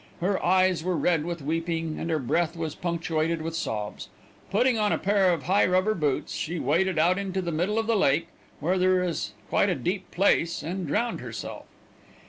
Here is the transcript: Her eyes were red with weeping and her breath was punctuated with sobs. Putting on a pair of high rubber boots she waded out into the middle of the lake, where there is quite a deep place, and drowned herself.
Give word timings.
Her 0.19 0.43
eyes 0.43 0.83
were 0.83 0.97
red 0.97 1.25
with 1.25 1.43
weeping 1.43 1.99
and 1.99 2.09
her 2.09 2.17
breath 2.17 2.57
was 2.57 2.73
punctuated 2.73 3.43
with 3.43 3.55
sobs. 3.55 4.09
Putting 4.49 4.75
on 4.79 4.91
a 4.91 4.97
pair 4.97 5.31
of 5.31 5.43
high 5.43 5.67
rubber 5.67 5.93
boots 5.93 6.33
she 6.33 6.57
waded 6.57 6.97
out 6.97 7.19
into 7.19 7.39
the 7.39 7.51
middle 7.51 7.77
of 7.77 7.85
the 7.85 7.95
lake, 7.95 8.25
where 8.59 8.79
there 8.79 9.03
is 9.03 9.33
quite 9.51 9.69
a 9.69 9.75
deep 9.75 10.09
place, 10.09 10.63
and 10.63 10.87
drowned 10.87 11.19
herself. 11.21 11.65